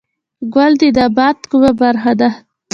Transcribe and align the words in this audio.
ګل 0.53 0.73
د 0.79 0.83
نبات 0.97 1.37
کومه 1.49 1.71
برخه 1.79 2.13
ده؟ 2.19 2.29